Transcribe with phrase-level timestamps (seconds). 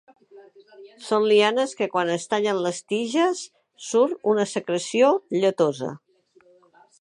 [1.07, 3.43] Són lianes que quan es tallen les tiges,
[3.89, 5.93] surt una secreció lletosa.